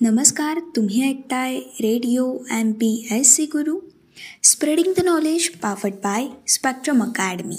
[0.00, 3.78] नमस्कार तुम्ही ऐकताय radio M P S C guru.
[4.44, 7.56] Spreading the knowledge powered by Spectrum Academy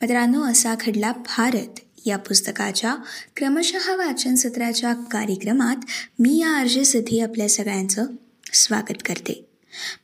[0.00, 1.80] मित्रांनो असा खडला भारत.
[2.06, 2.96] या पुस्तकाच्या
[3.36, 5.76] क्रमशः वाचन सत्राच्या कार्यक्रमात
[6.18, 8.06] मी या अर्जे सिद्धी आपल्या सगळ्यांचं
[8.52, 9.44] स्वागत करते.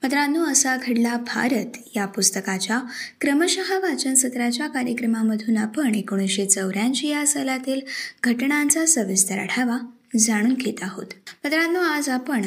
[0.03, 1.79] मित्रांनो असा घडला भारत.
[1.97, 2.81] या पुस्तकाच्या
[3.21, 7.81] क्रमशः वाचन सत्राच्या कार्यक्रमामधून आपण एकोणीसशे चौऱ्याऐंशी या सालातील
[8.25, 9.79] घटनांचा सविस्तर आढावा
[10.19, 11.07] जाणून घेत आहोत.
[11.45, 12.43] मित्रांनो आज आपण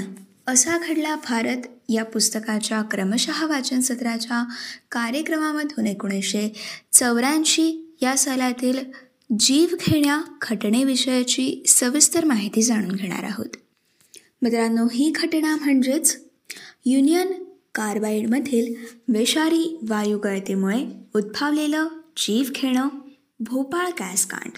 [0.47, 1.57] असा घडला भारत
[1.89, 4.45] या पुस्तकाच्या क्रमशः वाचन सत्राच्या
[4.91, 6.53] कार्यक्रमामधून एकोणीसशे
[6.91, 8.79] चौऱ्याऐंशी या सालातील
[9.39, 13.55] जीव घेण्या घटनेविषयाची सविस्तर माहिती जाणून घेणार आहोत.
[14.41, 16.23] मित्रांनो ही घटना म्हणजेच
[16.85, 17.27] युनियन
[17.75, 18.73] कार्बाईडमधील
[19.07, 22.87] विषारी वायुगळतेमुळे उद्भवलेलं जीव घेणं
[23.39, 24.57] भोपाळ गॅसकांड.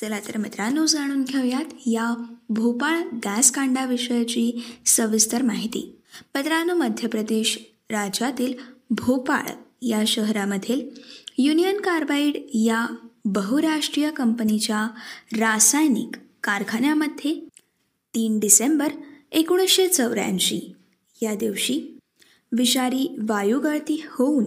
[0.00, 2.14] चला तर मित्रांनो जाणून घेऊयात या
[2.48, 5.98] भोपाळ गॅस कांडाविषयाची सविस्तर माहिती.
[6.34, 7.58] मित्रांनो मध्य प्रदेश
[7.90, 8.54] राज्यातील
[8.90, 9.50] भोपाळ
[9.82, 10.88] या शहरामधील
[11.38, 12.86] युनियन कार्बाईड या
[13.24, 14.88] बहुराष्ट्रीय कंपनीच्या
[15.38, 17.34] रासायनिक कारखान्यामध्ये
[18.14, 18.88] तीन डिसेंबर
[19.32, 20.60] एकोणीसशे चौऱ्याऐंशी
[21.22, 21.80] या दिवशी
[22.52, 24.44] विषारी वायुगळती होऊन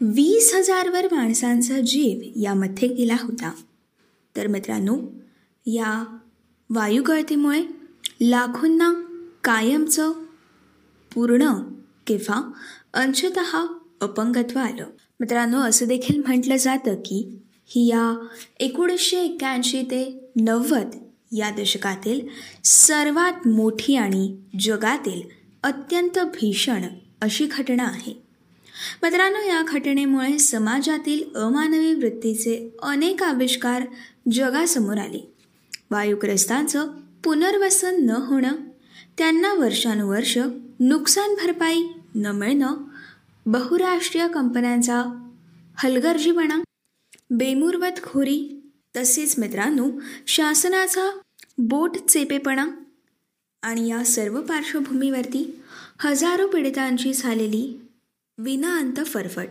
[0.00, 3.52] वीस हजारवर माणसांचा जीव यामध्ये गेला होता.
[4.36, 4.98] तर मित्रांनो
[5.66, 6.18] या
[6.70, 7.62] वायुगळतीमुळे
[8.20, 8.92] लाखोंना
[9.44, 10.12] कायमचं
[11.14, 11.52] पूर्ण
[12.06, 12.52] किंवा
[12.94, 13.38] अंशत
[14.00, 14.86] अपंगत्व आलं.
[15.20, 18.26] मित्रांनो असं देखील म्हटलं जातं की ही या
[18.60, 20.90] एकोणीसशे एक्क्याऐंशी ते नव्वद
[21.32, 22.28] या दशकातील
[22.64, 25.22] सर्वात मोठी आणि जगातील
[25.62, 26.84] अत्यंत भीषण
[27.22, 28.22] अशी घटना आहे.
[29.02, 33.82] मित्रांनो या घटनेमुळे समाजातील अमानवी वृत्तीचे अनेक आविष्कार
[34.30, 35.34] जगासमोर आले.
[35.90, 36.88] वायुग्रस्तांचं
[37.24, 38.52] पुनर्वसन न होणं
[39.18, 40.38] त्यांना वर्षानुवर्ष
[40.80, 41.82] नुकसान भरपाई
[42.14, 42.76] न मिळणं
[43.46, 45.28] बहुराष्ट्रीय कंपन्यांचा
[45.76, 46.58] हलगर्जीपणा
[47.30, 49.90] बेमुरवत खोरी तसेच मित्रांनो
[50.26, 51.18] शासनाचा
[51.58, 52.68] बोट चेपेपणा
[53.62, 55.60] आणि या सर्व पार्श्वभूमीवरती
[55.98, 57.80] हजारो पीडितांची झालेली
[58.38, 59.48] विनाअंत फरफट.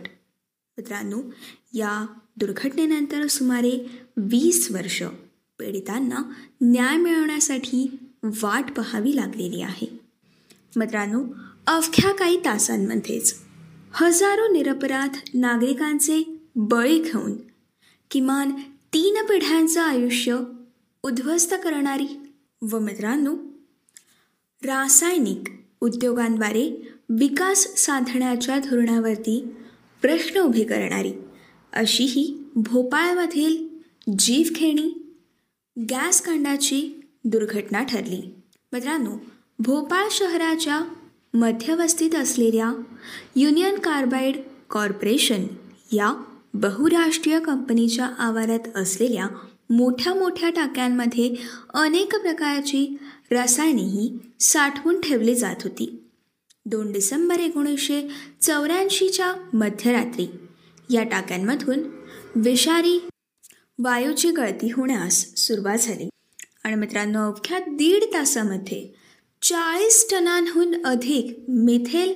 [0.78, 1.22] मित्रांनो
[1.72, 5.02] या दुर्घटनेनंतर सुमारे वीस वर्ष
[5.58, 6.22] पीडितांना
[6.62, 7.98] न्याय मिळवण्यासाठी
[8.42, 9.86] वाट पाहावी लागलेली आहे.
[10.76, 11.24] मित्रांनो
[11.66, 13.34] अवघ्या काही तासांमध्येच
[13.92, 17.36] हजारो निरपराध नागरिकांचे बळी घेऊन
[18.10, 18.50] किमान
[18.94, 20.38] तीन पिढ्यांचं आयुष्य
[21.02, 22.06] उद्ध्वस्त करणारी
[22.62, 23.34] व मित्रांनो
[24.62, 25.48] रासायनिक
[25.80, 29.48] उद्योगांद्वारे विकास साधण्याच्या धोरणावरती
[30.00, 31.12] प्रश्न उभे करणारी
[31.72, 33.67] अशी ही भोपाळमधील
[34.08, 35.16] जीवखेणी
[35.90, 38.34] गॅसकांडाची दुर्घटना ठरली.
[38.72, 39.10] मित्रांनो
[39.58, 40.80] भोपाळ शहराच्या
[41.34, 42.72] मध्यवस्तीत असलेल्या
[43.36, 44.36] युनियन कार्बाईड
[44.70, 45.46] कॉर्पोरेशन
[45.92, 46.22] या
[46.54, 49.26] बहुराष्ट्रीय कंपनीच्या आवारात असलेल्या
[49.70, 51.34] मोठ्या मोठ्या टाक्यांमध्ये
[51.74, 52.96] अनेक प्रकारची
[53.30, 56.02] रसायनेही साठवून ठेवली जात होती.
[56.66, 58.08] दोन डिसेंबर एकोणीसशे
[58.40, 60.26] चौऱ्याऐंशीच्या मध्यरात्री
[60.90, 61.82] या टाक्यांमधून
[62.36, 62.98] विषारी
[63.80, 66.08] वायूची गळती होण्यास सुरुवात झाली.
[66.64, 68.96] आणि मित्रांनो अवघ्या दीड तासामध्ये
[69.42, 72.14] चाळीस टनांहून अधिक मिथेल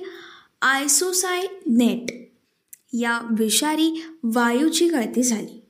[0.61, 2.29] आयसोसाय नेट
[2.93, 5.63] या विषारी वायूची गळती झाली.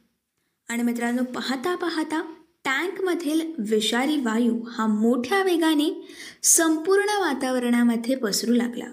[0.70, 2.34] आणि मित्रांनो पाहता पाहता
[2.66, 6.08] टँकमधील विषारी वायू हा मोठ्या वेगाने
[6.44, 8.86] संपूर्ण वातावरणामध्ये पसरू लागला.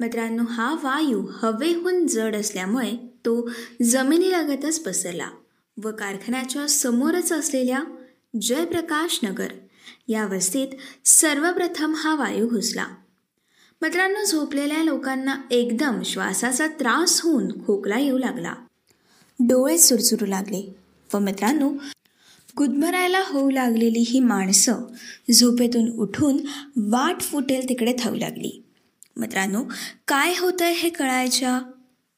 [0.00, 3.50] मित्रांनो हा वायू हवेहून जड असल्यामुळे तो
[3.82, 5.28] जमिनीलगतच पसरला.
[5.84, 7.82] व कारखान्याच्या समोरच असलेल्या
[8.40, 9.48] जयप्रकाश नगर
[10.08, 10.68] या वस्तीत
[11.04, 12.86] सर्वप्रथम हा वायू घुसला.
[13.82, 18.54] मित्रांनो झोपलेल्या लोकांना एकदम श्वासाचा त्रास होऊन खोकला येऊ लागला.
[19.40, 20.74] डोळे सुरसुरू लागले
[21.14, 21.70] व मित्रांनो
[22.56, 24.74] गुदमरायला होऊ लागलेली ही माणसं
[25.32, 26.36] झोपेतून उठून
[26.76, 28.64] वाट फुटेल तिकडे थाऊ लागली.
[29.16, 29.64] मित्रांनो
[30.08, 31.60] काय होतंय हे कळायच्या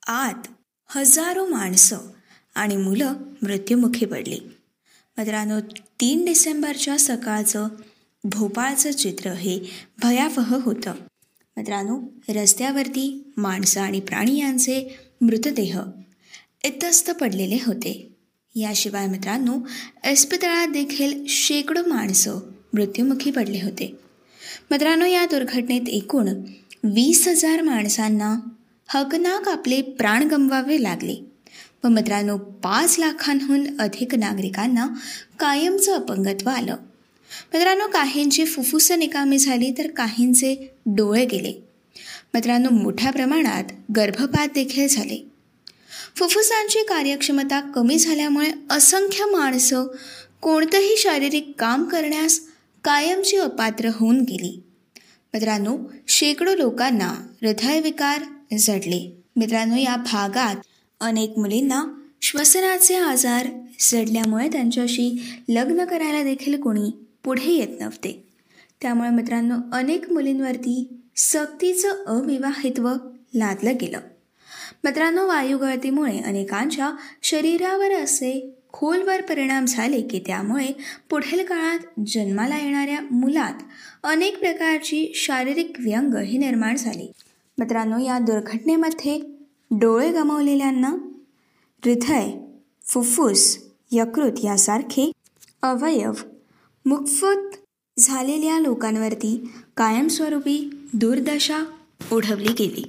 [0.07, 0.49] आत
[0.89, 1.97] हजारो माणसं
[2.59, 3.13] आणि मुलं
[3.43, 4.39] मृत्युमुखी पडली.
[5.19, 5.61] मित्रांनो
[6.01, 7.69] तीन डिसेंबरच्या सकाळचं
[8.25, 9.59] भोपाळचं चित्र हे
[10.03, 10.93] भयावह होतं.
[11.57, 15.81] मित्रांनो रस्त्यावरती माणसं आणि प्राणी यांचे मृतदेह
[16.65, 18.09] इतस्त पडलेले होते.
[18.55, 19.55] याशिवाय मित्रांनो
[20.11, 22.39] इस्पितळात देखील शेकडो माणसं
[22.75, 23.99] मृत्युमुखी पडले होते.
[24.71, 26.29] मित्रांनो या दुर्घटनेत एकूण
[26.85, 28.39] वीस हजार माणसांना
[28.87, 31.28] हकनाक आपले प्राण गमवावे लागले.
[31.85, 34.87] व मित्रांनो पाच लाखांहून अधिक नागरिकांना
[35.39, 36.77] कायमचं अपंगत्व आलं.
[37.55, 41.65] मित्रांनो काहींची फुफ्फुसं निकामी झाली तर काहींचे डोळे गेले.
[42.35, 43.65] मित्रांनो मोठ्या प्रमाणात
[43.97, 45.31] गर्भपात देखील झाले.
[46.17, 49.87] फुफ्फुसांची कार्यक्षमता कमी झाल्यामुळे असंख्य माणसं
[50.41, 52.41] कोणतंही शारीरिक काम करण्यास
[52.85, 54.63] कायमची अपात्र होऊन गेली.
[55.35, 55.79] मित्रांनो
[56.09, 58.23] शेकडो लोकांना हृदयविकार
[58.59, 60.57] जडले मित्रांनो या भागात
[61.01, 61.85] अनेक मुलींना
[62.23, 63.47] श्वसनाचे आजार
[63.81, 66.91] जडल्यामुळे त्यांच्याशी लग्न करायला देखील कोणी
[67.25, 68.25] पुढे येत नव्हते.
[68.83, 72.93] त्यामुळे मित्रांनो अनेक मुलींवरती सक्तीचं अविवाहित्व
[73.35, 74.01] लादलं गेलं.
[74.85, 76.93] मित्रांनो वायुगळतीमुळे अनेकांच्या
[77.23, 80.69] शरीरावर असे खोलवर परिणाम झाले की त्यामुळे
[81.11, 83.55] पुढील काळात जन्माला येणाऱ्या मुलात
[84.05, 87.13] अनेक प्रकारची शारीरिक व्यंग ही निर्माण झाली.
[87.59, 89.38] मित्रांनो या दुर्घटनेमध्ये
[89.71, 90.89] डोळे गमावलेल्यांना
[91.85, 92.31] हृदय
[92.85, 93.59] फुफ्फुस
[93.93, 95.13] यकृत यासारखे
[95.63, 96.13] अवयव
[96.87, 97.57] मुकफत
[97.99, 101.65] झालेल्या लोकांवरती कायमस्वरूपी दुर्दशा
[102.13, 102.85] ओढवली गेली.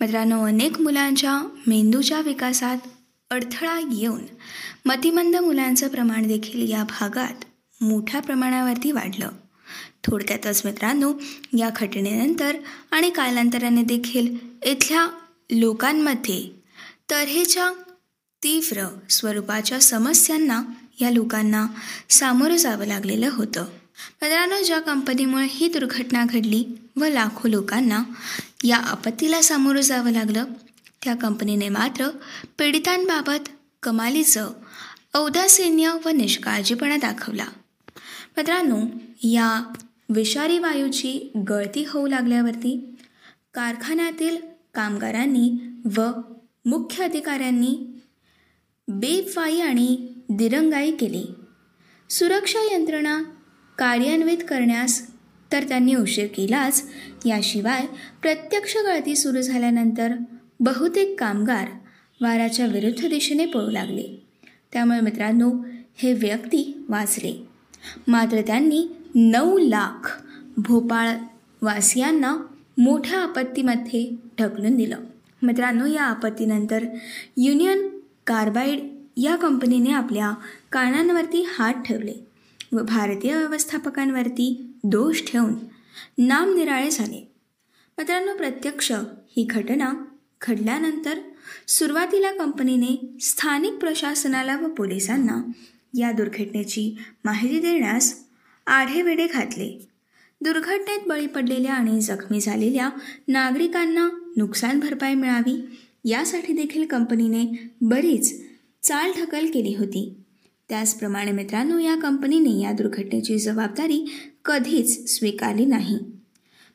[0.00, 2.78] मित्रांनो अनेक मुलांच्या मेंदूच्या विकासात
[3.30, 4.22] अडथळा येऊन
[4.86, 7.44] मतिमंद मुलांचं प्रमाण देखील या भागात
[7.82, 9.28] मोठ्या प्रमाणावरती वाढलं.
[10.04, 11.12] थोडक्यातच मित्रांनो
[11.58, 12.56] या घटनेनंतर
[12.90, 15.08] आणि कालांतराने देखील इथल्या
[15.50, 16.50] लोकांमध्ये
[17.10, 17.72] तऱ्हेच्या
[18.42, 20.62] तीव्र स्वरूपाच्या समस्यांना
[21.00, 21.66] या लोकांना
[22.10, 23.64] सामोरं जावं लागलेलं होतं.
[24.22, 26.64] मित्रांनो ज्या कंपनीमुळे ही दुर्घटना घडली
[26.96, 28.02] व लाखो लोकांना
[28.64, 30.44] या आपत्तीला सामोरं जावं लागलं
[31.04, 32.08] त्या कंपनीने मात्र
[32.58, 33.48] पीडितांबाबत
[33.82, 34.50] कमालीचं
[35.14, 37.46] औदासीन्य व निष्काळजीपणा दाखवला.
[38.36, 38.80] मित्रांनो
[39.22, 39.72] या
[40.08, 42.96] विषारी वायूची गळती होऊ लागल्यावरती
[43.54, 44.36] कारखान्यातील
[44.74, 45.52] कामगारांनी
[45.96, 46.02] व
[46.66, 48.00] मुख्य अधिकाऱ्यांनी
[48.88, 51.24] बेफाई आणि दिरंगाई केली.
[52.10, 53.22] सुरक्षा यंत्रणा
[53.78, 55.10] कार्यान्वित करण्यास
[55.52, 56.88] तर त्यांनी उशीर केलाच.
[57.26, 57.86] याशिवाय
[58.22, 60.08] प्रत्यक्ष गळती सुरू झाल्यानंतर
[60.60, 61.68] बहुतेक कामगार
[62.20, 64.26] वाराच्या विरुद्ध दिशेने पळू लागले.
[64.72, 65.52] त्यामुळे मित्रांनो
[65.94, 67.48] हे व्यक्ती वाचले.
[68.08, 70.22] मात्र त्यांनी नऊ लाख
[70.56, 72.36] भोपाळवासियांना
[72.78, 74.96] मोठ्या आपत्तीमध्ये ढकलून दिलं.
[75.42, 76.84] मित्रांनो या आपत्तीनंतर
[77.36, 77.88] युनियन
[78.26, 78.78] कार्बाईड
[79.16, 80.32] या कंपनीने आपल्या
[80.72, 82.26] कानांवरती हात ठेवले
[82.72, 85.54] व भारतीय व्यवस्थापकांवरती दोष ठेवून
[86.18, 87.32] नामनिराळे झाले.
[87.98, 88.92] मित्रांनो प्रत्यक्ष
[89.36, 89.92] ही घटना
[90.48, 91.18] घडल्यानंतर
[91.68, 95.42] सुरुवातीला कंपनीने स्थानिक प्रशासनाला व पोलिसांना
[95.98, 98.14] या दुर्घटनेची माहिती देण्यास
[98.66, 99.88] आढेवेढे घातले.
[100.40, 102.90] दुर्घटनेत बळी पडलेल्या आणि जखमी झालेल्या
[103.28, 108.42] नागरिकांना नुकसान भरपाई मिळावी यासाठी देखील कंपनीने बरीच
[108.82, 110.14] चालढकल केली होती.
[110.68, 114.12] त्याचप्रमाणे मित्रांनो या कंपनीने या दुर्घटनेची जबाबदारी
[114.44, 115.98] कधीच स्वीकारली नाही.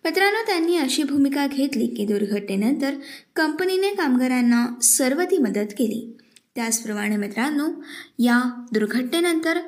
[0.05, 2.93] मित्रांनो त्यांनी अशी भूमिका घेतली की दुर्घटनेनंतर
[3.35, 6.17] कंपनीने कामगारांना सर्व ती मदत केली.
[6.55, 7.67] त्याचप्रमाणे मित्रांनो
[8.19, 9.59] या दुर्घटनेनंतर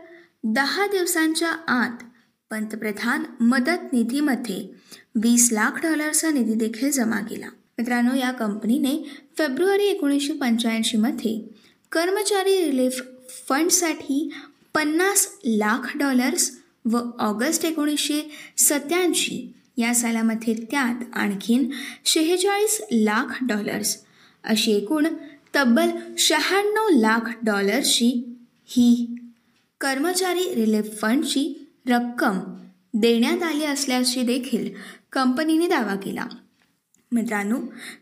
[0.43, 2.03] दहा दिवसांच्या आत
[2.51, 4.73] पंतप्रधान मदत निधीमध्ये
[5.15, 7.47] वीस लाख डॉलरचा निधी देखील जमा केला.
[7.79, 11.49] मित्रांनो या कंपनीने फेब्रुवारी एकोणीसशे पंच्याऐंशीमध्ये
[11.91, 13.01] कर्मचारी रिलीफ
[13.49, 14.29] फंडसाठी
[14.73, 16.51] पन्नास लाख डॉलर्स
[16.85, 18.21] व ऑगस्ट एकोणीसशे
[18.57, 21.69] सत्याऐंशी या सालामध्ये त्यात आणखीन
[22.05, 23.97] शेहेचाळीस लाख डॉलर्स
[24.43, 25.07] अशी एकूण
[25.55, 29.15] तब्बल शहाण्णव लाख डॉलर्सची ही
[29.81, 32.39] कर्मचारी रिलीफ फंडची रक्कम
[32.93, 34.69] देण्यात आली असल्याची देखील
[35.11, 36.25] कंपनीने दावा केला.
[37.11, 37.55] मित्रांनो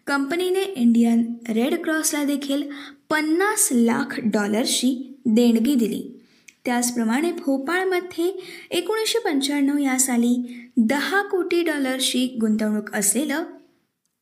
[0.08, 2.64] कंपनीने इंडियन रेड क्रॉसला देखील
[3.10, 6.20] पन्नास लाख डॉलर्सची देणगी दिली.
[6.66, 13.44] त्याचप्रमाणे भोपाळमध्ये एकोणीसशे पंच्याण्णव या साली दहा कोटी डॉलर्सची गुंतवणूक असलेलं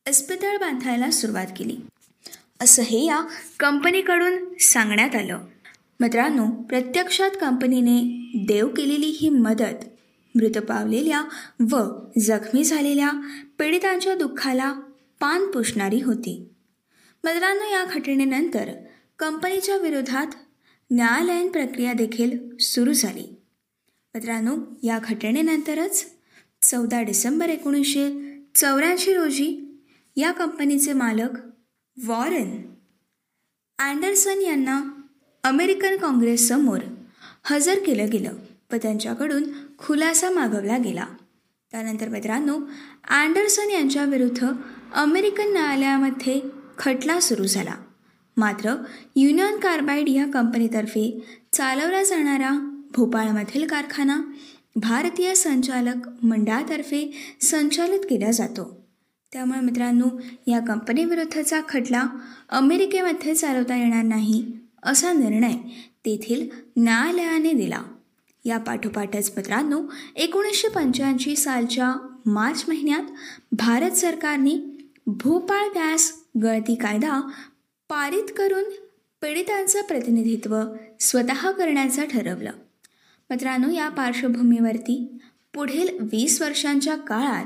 [0.10, 1.77] इस्पितळ बांधायला सुरुवात केली.
[2.62, 3.22] असं हे या
[3.60, 5.39] कंपनीकडून सांगण्यात आलं.
[6.00, 9.86] मित्रांनो प्रत्यक्षात कंपनीने देव केलेली ही मदत
[10.36, 11.24] मृत पावलेल्या
[11.72, 11.82] व
[12.20, 13.12] जखमी झालेल्या
[13.60, 14.74] पीडितांच्या दुःखाला
[15.20, 16.50] पान पुसणारी होती.
[17.24, 18.72] मित्रांनो या घटनेनंतर
[19.20, 20.27] कंपनीच्या विरोधात
[20.92, 23.36] न्यायालयीन प्रक्रिया देखील सुरू झाली.
[24.15, 26.06] मित्रांनो या घटनेनंतरच
[26.62, 28.10] चौदा डिसेंबर एकोणीसशे
[28.56, 29.77] चौऱ्याऐंशी रोजी
[30.15, 31.30] या कंपनीचे मालक
[32.06, 32.62] वॉरेन
[33.80, 34.82] अँडरसन यांना
[35.44, 36.80] अमेरिकन काँग्रेससमोर
[37.44, 38.32] हजर केलं गेलं
[38.74, 39.44] व त्यांच्याकडून
[39.79, 41.05] खुलासा मागवला गेला.
[41.72, 42.60] त्यानंतर मित्रांनो
[43.10, 44.48] अँडरसन यांच्याविरुद्ध
[44.94, 46.41] अमेरिकन न्यायालयामध्ये
[46.77, 47.74] खटला सुरू झाला.
[48.38, 48.75] मात्र
[49.15, 54.22] युनियन कार्बाईड या कंपनीतर्फे चालवला जाणारा भोपाळमधील कारखाना
[54.75, 58.86] भारतीय संचालक मंडळातर्फे संचालित केला जातो.
[59.34, 62.03] त्यामुळे मित्रांनो या कंपनीविरुद्धचा खटला
[62.50, 64.51] अमेरिकेमध्ये चालवता येणार नाही
[64.84, 65.53] असा निर्णय
[66.05, 67.82] तेथील न्यायालयाने दिला.
[68.45, 69.81] या पाठोपाठच मित्रांनो
[70.15, 71.93] एकोणीसशे पंच्याऐंशी सालच्या
[72.25, 73.03] मार्च महिन्यात
[73.51, 77.29] भारत सरकारने भोपाळ व्यास गळती कायदा
[77.89, 78.63] पारित करून
[79.21, 80.61] पीडितांचं प्रतिनिधित्व
[80.99, 82.51] स्वतः करण्याचं ठरवलं.
[83.29, 85.19] मित्रांनो या पार्श्वभूमीवरती
[85.53, 87.45] पुढील वीस वर्षांच्या काळात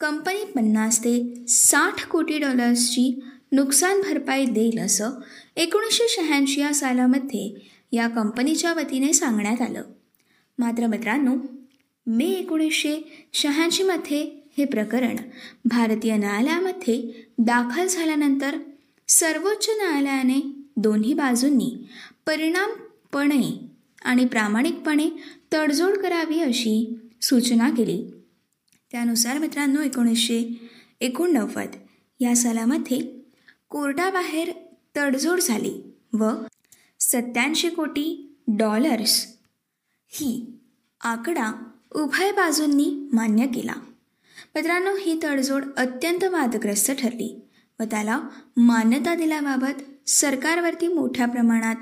[0.00, 3.20] कंपनी पन्नास ते साठ कोटी डॉलर्सची
[3.52, 5.10] नुकसान भरपाई देईल असं
[5.56, 9.82] एकोणीसशे शहाऐंशी या सालामध्ये या कंपनीच्या वतीने सांगण्यात आलं.
[10.58, 11.34] मात्र मित्रांनो
[12.06, 14.22] मे एकोणीसशे शहाऐंशीमध्ये
[14.58, 15.16] हे प्रकरण
[15.64, 18.58] भारतीय न्यायालयामध्ये दाखल झाल्यानंतर
[19.08, 20.40] सर्वोच्च न्यायालयाने
[20.76, 21.88] दोन्ही बाजूंनी
[22.26, 23.68] परिणामपणे
[24.02, 25.08] आणि प्रामाणिकपणे
[25.52, 28.10] तडजोड करावी अशी सूचना केली.
[28.92, 30.60] त्यानुसार मित्रांनो एकोणीसशे
[31.00, 31.76] एकोणनव्वद
[32.20, 33.22] या सालामध्ये
[33.68, 34.52] कोर्टाबाहेर
[34.96, 36.30] तडजोड झाली व
[37.00, 39.31] सत्याऐंशी कोटी डॉलर्स
[40.14, 40.46] ही
[41.00, 41.52] आकडा
[41.94, 43.72] उभय बाजूंनी मान्य केला.
[44.54, 47.48] मित्रांनो ही तडजोड अत्यंत वादग्रस्त ठरली
[47.80, 48.20] व त्याला
[48.56, 51.74] मान्यता दिल्याबाबत सरकारवरती मोठ्या प्रमाणात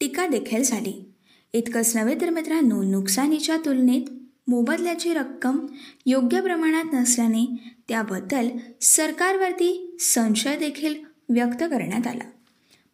[0.00, 1.12] टीका देखील झाली.
[1.52, 4.02] इतकंच नव्हे तर मित्रांनो नुकसानीच्या तुलनेत
[4.48, 5.66] मोबदल्याची रक्कम
[6.06, 8.48] योग्य प्रमाणात नसल्याने त्याबद्दल
[8.80, 10.94] सरकारवरती संशय देखील
[11.28, 12.30] व्यक्त करण्यात आला.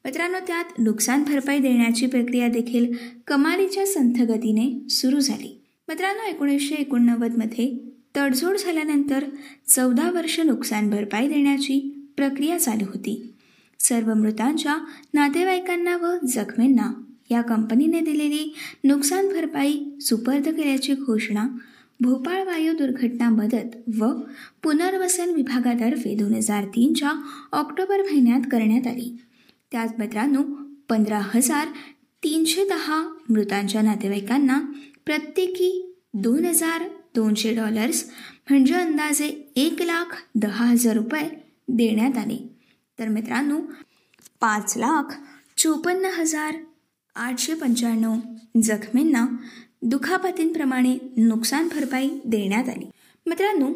[0.05, 2.93] मित्रांनो त्यात नुकसान भरपाई देण्याची प्रक्रिया देखील
[3.27, 5.61] कमालीच्या संथगतीने सुरू झाली.
[5.89, 7.79] मित्रांनो एकोणीसशे एकोणनव्वदमध्ये
[8.17, 9.25] तडजोड झाल्यानंतर
[9.67, 13.33] चौदा वर्ष नुकसान भरपाई देण्याची प्रक्रिया चालू होती.
[13.81, 14.77] सर्व मृतांच्या
[15.15, 16.93] नातेवाईकांना व जखमींना
[17.31, 18.55] या कंपनीने दिलेली
[18.85, 21.47] नुकसान भरपाई सुपर्द केल्याची घोषणा
[22.01, 24.13] भोपाळ वायू दुर्घटना मदत व
[24.63, 27.13] पुनर्वसन विभागातर्फे दोन हजार तीनच्या
[27.53, 29.17] ऑक्टोबर महिन्यात करण्यात आली.
[29.73, 30.43] त्याच मित्रांनो
[30.89, 31.69] पंधरा हजार
[32.23, 34.61] तीनशे दहा मृतांच्या नातेवाईकांना
[35.07, 36.83] प्रत्येकी दोन हजार
[37.15, 38.11] दोनशे डॉलर्स
[38.51, 41.29] म्हणजे अंदाजे एक लाख दहा हजार रुपये
[41.69, 42.51] देण्यात आले.
[42.99, 43.61] तर मित्रांनो
[44.41, 45.15] पाच लाख
[45.57, 46.55] चोपन्न हजार
[47.17, 48.15] आठशे पंच्याण्णव
[48.63, 49.27] जखमींना
[49.83, 52.85] दुखापतींप्रमाणे नुकसान भरपाई देण्यात आली.
[53.27, 53.69] मित्रांनो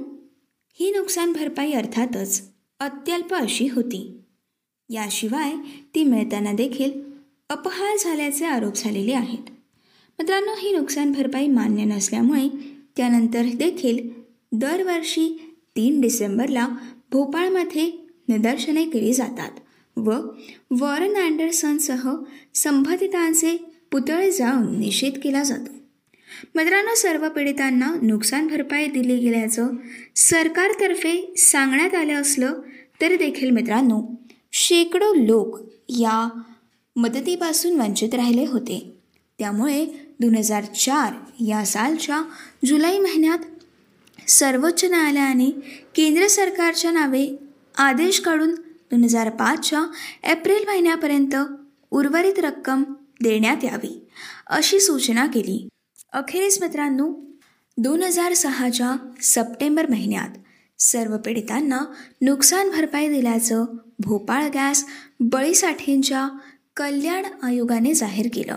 [0.81, 2.43] ही नुकसान भरपाई अर्थातच
[2.81, 4.23] अत्यल्प अशी होती.
[4.91, 5.53] याशिवाय
[5.95, 6.91] ती मिळताना देखील
[7.51, 9.51] अपहार झाल्याचे आरोप झालेले आहेत.
[10.19, 12.49] मित्रांनो ही नुकसान भरपाई मान्य नसल्यामुळे
[12.97, 14.09] त्यानंतर देखील
[14.53, 16.69] दरवर्षी तीन डिसेंबरला
[17.13, 17.91] भोपाळमध्ये
[18.29, 20.13] निदर्शने केली जातात व
[20.71, 22.11] वॉरन अँडरसनसह
[22.55, 23.57] संबंधितांचे
[23.93, 25.73] पुतळे जाऊन निषेध केला जातो.
[26.55, 29.69] मित्रांनो सर्व पीडितांना नुकसान भरपाई दिली गेल्याचं
[30.17, 32.61] सरकारतर्फे सांगण्यात आलं असलं
[33.01, 36.29] तरी देखील मित्रांनो शेकडो लोक या
[36.97, 38.93] मदतीपासून वंचित राहिले होते.
[39.39, 39.85] त्यामुळे
[40.21, 42.23] दोन हजार चार या सालच्या
[42.65, 45.51] जुलै महिन्यात सर्वोच्च न्यायालयाने
[45.95, 47.27] केंद्र सरकारच्या नावे
[47.79, 48.55] आदेश काढून
[48.91, 49.85] दोन हजार पाचच्या
[50.31, 51.35] एप्रिल महिन्यापर्यंत
[51.91, 52.83] उर्वरित रक्कम
[53.23, 54.07] देण्यात यावी
[54.47, 55.69] अशी सूचना केली.
[56.13, 57.09] अखेरीस मित्रांनो
[57.79, 60.39] दोन हजार सहाच्या सप्टेंबर महिन्यात
[60.79, 61.81] सर्व पीडितांना
[62.23, 63.65] नुकसान भरपाई दिल्याचं
[63.99, 64.85] भोपाळ गॅस
[65.21, 66.29] बळीसाठींच्या
[66.77, 68.55] कल्याण आयोगाने जाहीर केलं.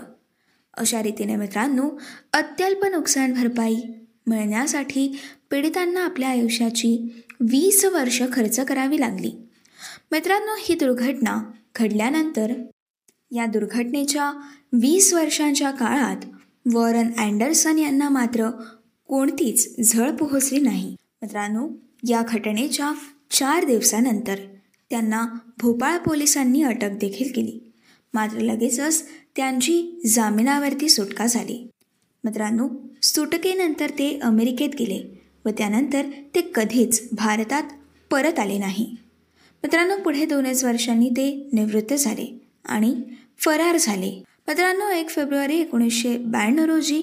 [0.74, 1.90] अशा रीतीने मित्रांनो
[2.32, 3.76] अत्यल्प नुकसान भरपाई
[4.26, 5.18] मिळण्यासाठी
[5.50, 9.32] पीडितांना आपल्या आयुष्याची वीस वर्ष खर्च करावी लागली.
[10.12, 12.52] मित्रांनो ही दुर्घटना घडल्यानंतर
[13.30, 14.32] या दुर्घटनेच्या
[14.72, 16.16] वीस वर्षांच्या काळात
[16.72, 18.50] वॉरन अँडरसन यांना मात्र
[19.06, 20.96] कोणतीच झळ पोहोचली नाही.
[21.22, 21.68] मित्रांनो
[22.08, 22.92] या घटनेच्या
[23.30, 24.36] चार दिवसानंतर
[24.90, 25.26] त्यांना
[25.60, 27.58] भोपाळ पोलिसांनी अटक देखील केली.
[28.14, 29.02] मात्र लगेचच
[29.36, 31.66] त्यांची जामिनावरती सुटका झाली.
[32.24, 32.68] मित्रांनो
[33.02, 37.62] सुटकेनंतर ते अमेरिकेत गेले व त्यानंतर ते कधीच भारतात
[38.10, 38.84] परत आले नाही.
[39.64, 42.26] मित्रांनो पुढे दोनच वर्षांनी ते निवृत्त झाले
[42.64, 42.94] आणि
[43.38, 44.10] फरार झाले.
[44.48, 47.02] मित्रांनो एक फेब्रुवारी एकोणीसशे ब्याण्णव रोजी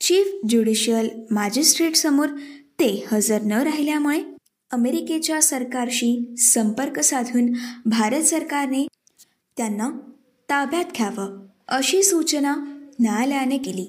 [0.00, 2.28] चीफ ज्युडिशियल मॅजिस्ट्रेटसमोर
[2.80, 4.35] ते हजर न राहिल्यामुळे
[4.70, 7.52] अमेरिकेच्या सरकारशी संपर्क साधून
[7.86, 8.86] भारत सरकारने
[9.56, 9.88] त्यांना
[10.48, 12.54] ताब्यात घ्यावं अशी सूचना
[13.00, 13.86] न्यायालयाने केली.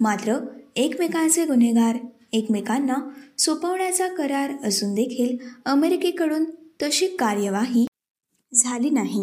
[0.00, 0.36] मात्र
[0.76, 1.96] एकमेकांचे गुन्हेगार
[2.32, 2.94] एकमेकांना
[3.38, 6.44] सोपवण्याचा करार असून देखील अमेरिकेकडून
[6.82, 7.86] तशी कार्यवाही
[8.54, 9.20] झाली नाही.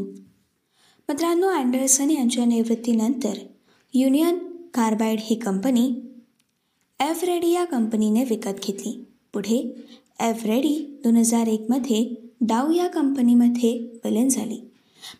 [1.09, 3.33] मित्रांनो अँडरसन यांच्या निवृत्तीनंतर
[3.93, 4.37] युनियन
[4.73, 5.87] कार्बाईड ही कंपनी
[6.99, 9.05] एव्हरेडी या कंपनीने विकत घेतली.
[9.33, 9.87] पुढे
[10.19, 14.71] एव्हरेडी दोन हजार एकमध्ये डाव या कंपनीमध्ये विलीन झाली.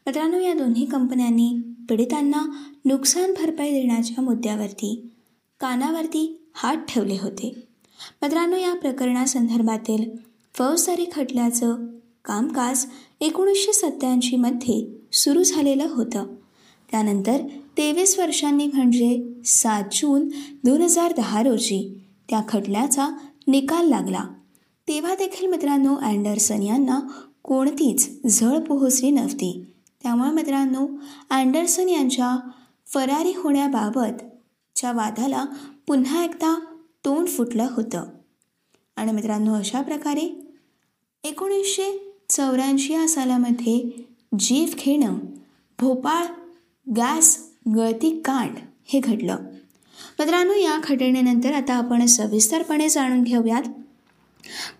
[0.08, 5.10] मित्रांनो या दोन्ही कंपन्यांनी पीडितांना नुकसान भरपाई देण्याच्या मुद्द्यावरती
[5.60, 7.64] कानावरती हात ठेवले होते.
[8.22, 10.10] मित्रांनो या प्रकरणासंदर्भातील
[10.54, 11.76] फौजदारी खटल्याचं
[12.26, 12.86] कामकाज
[13.22, 16.26] एकोणीसशे सत्त्याऐंशीमध्ये सुरू झालेलं होतं.
[16.92, 17.38] त्यानंतर
[17.78, 20.28] तेवीस वर्षांनी म्हणजे सात जून
[20.64, 24.24] दोन हजार दहा रोजी त्या खटल्याचा निकाल लागला.
[24.90, 27.00] तेव्हा देखील मित्रांनो अँडरसन यांना
[27.44, 29.66] कोणतीच झळ पोहोचली नव्हती.
[30.04, 30.88] त्यामुळे मित्रांनो
[31.30, 32.50] अँडरसन यांच्या
[32.88, 35.46] फरारी होण्याबाबतच्या वादाला
[35.88, 36.60] पुन्हा एकदा
[37.06, 38.04] तोंड फुटलं होतं.
[38.96, 40.48] आणि मित्रांनो अशा प्रकारे
[41.24, 44.06] एकोणीसशे चौऱ्याऐंशी या सालामध्ये
[44.40, 45.18] जीव घेणं
[45.80, 46.26] भोपाळ
[46.96, 47.38] गॅस
[47.76, 48.56] गळती कांड
[48.86, 49.38] हे घडलं.
[50.20, 53.64] मित्रांनो या घटनेनंतर आता आपण सविस्तरपणे जाणून घेऊयात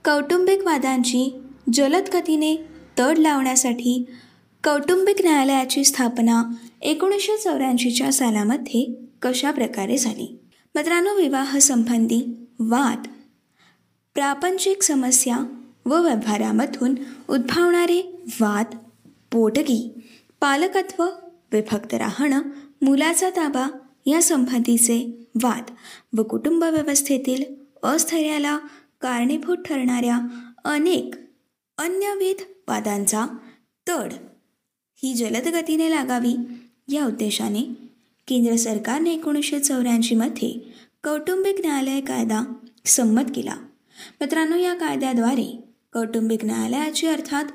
[0.06, 1.40] कौटुंबिक वादांची
[1.74, 2.56] जलद गतीने
[3.00, 4.06] तड लावण्यासाठी
[4.64, 6.44] कौटुंबिक न्यायालयाची स्थापना
[6.82, 10.40] एकोणीसशे चौऱ्याऐंशीच्या सालामध्ये कशा प्रकारे झाली?
[10.76, 13.08] मित्रांनो विवाहसंबंधी वाद
[14.14, 15.38] प्रापंचिक समस्या
[15.86, 16.96] व व्यवहारामधून
[17.30, 18.66] उद्भवणारे वाद
[19.32, 19.94] पोटगी
[20.42, 21.06] पालकत्व
[21.52, 22.42] विभक्त राहणं
[22.82, 23.68] मुलाचा ताबा
[24.06, 25.64] या संबंधीचे वाद
[26.18, 27.44] व कुटुंब व्यवस्थेतील
[27.84, 28.60] अस्थैर्याला
[29.02, 30.20] कारणीभूत ठरणाऱ्या
[30.66, 31.16] अनेक
[31.78, 33.26] अन्यविध वादांचा
[33.88, 34.14] तड
[34.96, 36.36] ही जलद गतीने लागावी
[36.88, 37.62] या उद्देशाने
[38.28, 42.54] केंद्र सरकारने एकोणीसशे चौऱ्याऐंशीमध्ये कौटुंबिक न्यायालय कायदा
[42.86, 43.56] संमत केला.
[44.22, 45.64] मित्रांनो या कायद्याद्वारे
[45.94, 47.46] कौटुंबिक न्यायालयाची अर्थात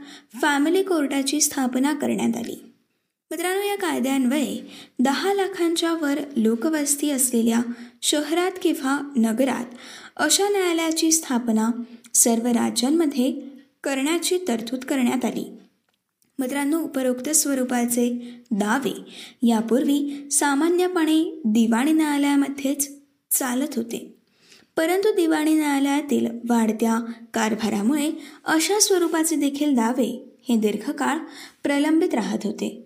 [0.43, 2.74] फॅमिली कोर्टाची स्थापना करण्यात आली.
[3.35, 4.59] मित्रांनो या कायद्यान्वये
[4.99, 7.61] दहा लाखांच्या वर लोकवस्ती असलेल्या
[8.03, 9.65] शहरात किंवा नगरात
[10.17, 11.71] अशा न्यायालयाची स्थापना
[12.15, 13.41] सर्व राज्यांमध्ये
[13.85, 15.51] करण्याची तरतूद करण्यात आली.
[16.39, 18.95] मित्रांनो उपरोक्त स्वरूपाचे दावे
[19.43, 22.99] यापूर्वी सामान्यपणे दिवाणी न्यायालयामध्येच
[23.31, 24.15] चालत होते.
[24.77, 28.13] परंतु दिवाणी न्यायालयातील वाढत्या कारभारामुळे
[28.45, 31.19] अशा स्वरूपाचे देखील दावे हे दीर्घकाळ
[31.63, 32.84] प्रलंबित राहत होते.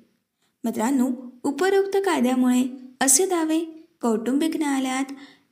[0.64, 1.08] मित्रांनो
[1.42, 2.64] उपरोक्त कायद्यामुळे
[3.00, 5.04] असे दावे कौटुंबिक न्यायालयात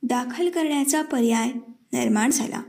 [0.03, 1.51] दाखल करण्याचा पर्याय
[1.93, 2.61] निर्माण झाला.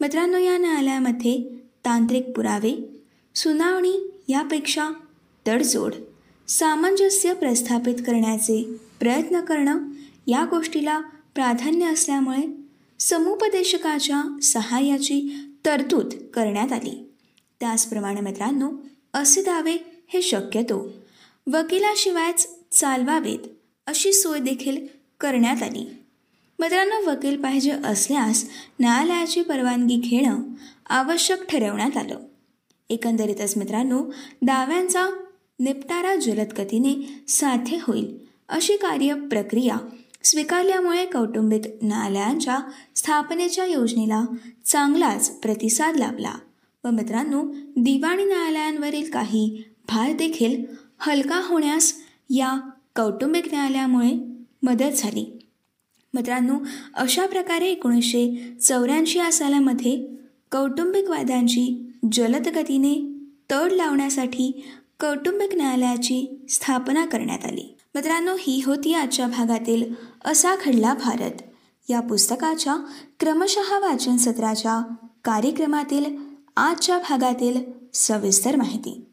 [0.00, 3.02] मित्रांनो या न्यायालयामध्ये तांत्रिक पुरावे
[3.34, 4.90] सुनावणी यापेक्षा
[5.46, 5.92] तडजोड
[6.48, 8.64] सामंजस्य प्रस्थापित करण्याचे
[9.00, 9.78] प्रयत्न करणं
[10.26, 11.00] या गोष्टीला
[11.34, 12.64] प्राधान्य असल्यामुळे
[13.00, 17.10] समुपदेशकाच्या सहाय्याची तरतूद करण्यात आली.
[17.60, 18.70] त्याचप्रमाणे मित्रांनो
[19.14, 20.92] असे दावे हे शक्यतो
[21.46, 23.38] वकिलाशिवायच चालवावेत
[23.86, 24.86] अशी सोय देखील
[25.20, 25.84] करण्यात आली.
[26.58, 28.44] मित्रांनो वकील पाहिजे असल्यास
[28.80, 30.38] न्यायालयाची परवानगी घेणं
[30.90, 32.18] आवश्यक ठरवण्यात आलं.
[32.90, 34.02] एकंदरीतच मित्रांनो
[34.42, 35.08] दाव्यांचा
[35.60, 36.94] निपटारा जलद गतीने
[37.28, 38.16] साध्य होईल
[38.48, 39.76] अशी कार्य प्रक्रिया
[40.24, 42.58] स्वीकारल्यामुळे कौटुंबिक न्यायालयांच्या
[42.96, 44.24] स्थापनेच्या योजनेला
[44.64, 46.32] चांगलाच प्रतिसाद लाभला
[46.84, 47.42] व मित्रांनो
[47.76, 50.64] दिवाणी न्यायालयांवरील काही भार देखील
[50.98, 51.94] हलका होण्यास
[52.30, 54.12] या कौटुंबिक न्यायालयामुळे
[54.62, 55.38] मदत झाली.
[56.14, 56.54] मित्रांनो
[56.94, 60.06] अशा प्रकारे एकोणीसशे चौऱ्याऐंशी या सालामध्ये
[60.52, 64.64] कौटुंबिक वादांची जलद गतीने तड लावण्यासाठी
[65.00, 67.74] कौटुंबिक न्यायालयाची स्थापना करण्यात आली.
[67.94, 71.42] मित्रांनो ही होती आजच्या भागातील असा खडला भारत.
[71.90, 72.76] या पुस्तकाच्या
[73.20, 76.16] क्रमशः वाचन सत्राच्या कार्यक्रमातील
[76.56, 77.62] आजच्या भागातील
[77.94, 79.04] सविस्तर माहिती.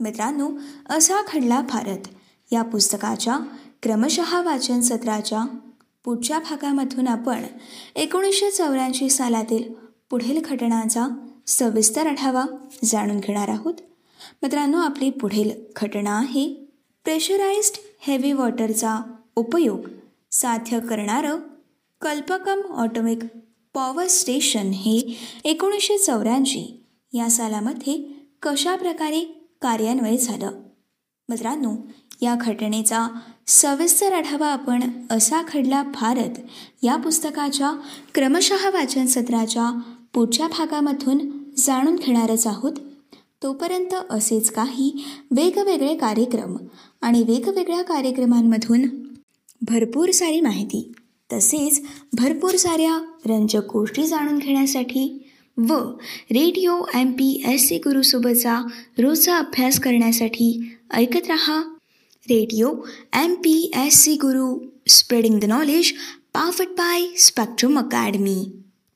[0.00, 0.48] मित्रांनो
[0.88, 2.08] असा घडला भारत.
[2.52, 3.38] या पुस्तकाच्या
[3.82, 5.44] क्रमशः वाचन सत्राच्या
[6.04, 7.44] पुढच्या भागामधून आपण
[7.96, 9.72] एकोणीसशे चौऱ्याऐंशी सालातील
[10.10, 11.06] पुढील घटनांचा
[11.46, 12.44] सविस्तर आढावा
[12.84, 13.74] जाणून घेणार आहोत.
[14.42, 16.48] मित्रांनो आपली पुढील घटना आहे
[17.04, 18.98] प्रेशराइज्ड हेवी वॉटरचा
[19.36, 19.86] उपयोग
[20.32, 21.38] साध्य करणारं
[22.00, 23.18] कल्पकम ऑटोमिक
[23.74, 27.94] पॉवर स्टेशन हे एकोणीसशे चौऱ्याऐंशी या सालामध्ये
[28.42, 30.50] कशाप्रकारे कार्यान्वय झालं.
[31.28, 31.74] मित्रांनो
[32.22, 33.08] या घटनेचा
[33.46, 36.38] सविस्तर आढावा आपण असा खडला भारत
[36.82, 37.72] या पुस्तकाच्या
[38.14, 39.80] क्रमशः वाचन सत्राच्या
[40.14, 42.72] पुढच्या भागामधून जाणून घेणारच आहोत.
[43.42, 46.56] तोपर्यंत असेच काही वेगवेगळे कार्यक्रम
[47.00, 48.82] आणि वेगवेगळ्या कार्यक्रमांमधून
[49.62, 50.92] भरपूर सारी माहिती
[51.32, 55.29] तसेच भरपूर साऱ्या रंजक गोष्टी जाणून घेण्यासाठी
[55.68, 55.72] व
[56.30, 58.66] radio M P S C गुरुसोबतचा
[58.98, 61.60] रोजचा अभ्यास करण्यासाठी ऐकत रहा.
[62.20, 62.72] Radio
[63.24, 65.92] M P S C guru spreading the knowledge
[66.34, 68.46] powered by Spectrum Academy